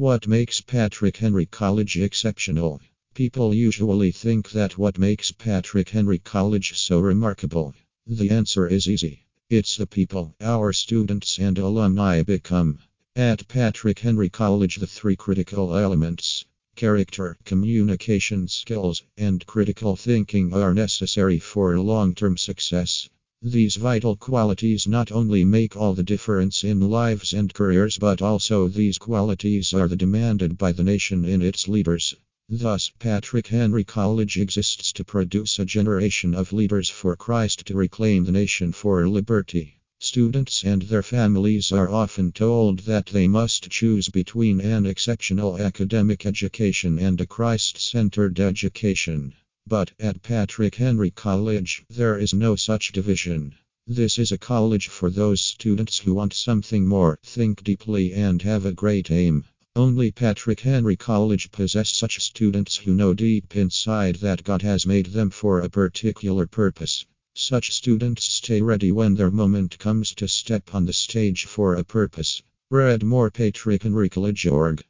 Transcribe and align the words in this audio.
What 0.00 0.26
makes 0.26 0.62
Patrick 0.62 1.18
Henry 1.18 1.44
College 1.44 1.98
exceptional? 1.98 2.80
People 3.12 3.52
usually 3.52 4.10
think 4.12 4.50
that 4.52 4.78
what 4.78 4.96
makes 4.96 5.30
Patrick 5.30 5.90
Henry 5.90 6.18
College 6.18 6.78
so 6.78 7.00
remarkable. 7.00 7.74
The 8.06 8.30
answer 8.30 8.66
is 8.66 8.88
easy. 8.88 9.26
It's 9.50 9.76
the 9.76 9.86
people 9.86 10.34
our 10.40 10.72
students 10.72 11.38
and 11.38 11.58
alumni 11.58 12.22
become. 12.22 12.78
At 13.14 13.46
Patrick 13.46 13.98
Henry 13.98 14.30
College, 14.30 14.76
the 14.76 14.86
three 14.86 15.16
critical 15.16 15.76
elements 15.76 16.46
character, 16.76 17.36
communication 17.44 18.48
skills, 18.48 19.02
and 19.18 19.44
critical 19.44 19.96
thinking 19.96 20.54
are 20.54 20.72
necessary 20.72 21.38
for 21.38 21.78
long 21.78 22.14
term 22.14 22.38
success. 22.38 23.10
These 23.42 23.76
vital 23.76 24.16
qualities 24.16 24.86
not 24.86 25.10
only 25.10 25.46
make 25.46 25.74
all 25.74 25.94
the 25.94 26.02
difference 26.02 26.62
in 26.62 26.90
lives 26.90 27.32
and 27.32 27.54
careers, 27.54 27.96
but 27.96 28.20
also 28.20 28.68
these 28.68 28.98
qualities 28.98 29.72
are 29.72 29.88
the 29.88 29.96
demanded 29.96 30.58
by 30.58 30.72
the 30.72 30.84
nation 30.84 31.24
in 31.24 31.40
its 31.40 31.66
leaders. 31.66 32.14
Thus, 32.50 32.90
Patrick 32.98 33.46
Henry 33.46 33.82
College 33.82 34.36
exists 34.36 34.92
to 34.92 35.04
produce 35.04 35.58
a 35.58 35.64
generation 35.64 36.34
of 36.34 36.52
leaders 36.52 36.90
for 36.90 37.16
Christ 37.16 37.64
to 37.64 37.74
reclaim 37.74 38.24
the 38.24 38.32
nation 38.32 38.72
for 38.72 39.08
liberty. 39.08 39.80
Students 39.98 40.62
and 40.62 40.82
their 40.82 41.02
families 41.02 41.72
are 41.72 41.88
often 41.88 42.32
told 42.32 42.80
that 42.80 43.06
they 43.06 43.26
must 43.26 43.70
choose 43.70 44.10
between 44.10 44.60
an 44.60 44.84
exceptional 44.84 45.58
academic 45.58 46.26
education 46.26 46.98
and 46.98 47.18
a 47.18 47.26
Christ 47.26 47.78
centered 47.78 48.38
education. 48.38 49.32
But 49.70 49.92
at 50.00 50.24
Patrick 50.24 50.74
Henry 50.74 51.12
College, 51.12 51.84
there 51.88 52.18
is 52.18 52.34
no 52.34 52.56
such 52.56 52.90
division. 52.90 53.54
This 53.86 54.18
is 54.18 54.32
a 54.32 54.36
college 54.36 54.88
for 54.88 55.10
those 55.10 55.40
students 55.40 55.96
who 55.98 56.12
want 56.12 56.32
something 56.32 56.88
more, 56.88 57.20
think 57.24 57.62
deeply, 57.62 58.12
and 58.12 58.42
have 58.42 58.66
a 58.66 58.72
great 58.72 59.12
aim. 59.12 59.44
Only 59.76 60.10
Patrick 60.10 60.58
Henry 60.58 60.96
College 60.96 61.52
possesses 61.52 61.96
such 61.96 62.20
students 62.20 62.78
who 62.78 62.92
know 62.92 63.14
deep 63.14 63.54
inside 63.54 64.16
that 64.16 64.42
God 64.42 64.62
has 64.62 64.86
made 64.86 65.06
them 65.06 65.30
for 65.30 65.60
a 65.60 65.70
particular 65.70 66.48
purpose. 66.48 67.06
Such 67.36 67.72
students 67.72 68.24
stay 68.24 68.60
ready 68.60 68.90
when 68.90 69.14
their 69.14 69.30
moment 69.30 69.78
comes 69.78 70.12
to 70.16 70.26
step 70.26 70.74
on 70.74 70.86
the 70.86 70.92
stage 70.92 71.44
for 71.44 71.76
a 71.76 71.84
purpose. 71.84 72.42
Read 72.72 73.04
more, 73.04 73.30
Patrick 73.30 73.84
Henry 73.84 74.08
College 74.08 74.34
patrickhenrycollege.org. 74.34 74.84